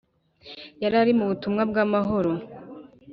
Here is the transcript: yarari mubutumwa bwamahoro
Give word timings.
yarari 0.81 1.11
mubutumwa 1.19 1.61
bwamahoro 1.69 2.31